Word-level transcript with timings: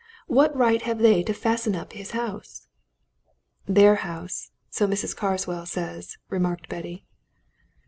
What 0.25 0.57
right 0.57 0.81
have 0.81 0.97
they 0.97 1.21
to 1.21 1.31
fasten 1.31 1.75
up 1.75 1.93
his 1.93 2.09
house?" 2.09 2.65
"Their 3.67 3.97
house 3.97 4.49
so 4.71 4.87
Mrs. 4.87 5.15
Carswell 5.15 5.67
says," 5.67 6.17
remarked 6.27 6.67
Betty. 6.67 7.05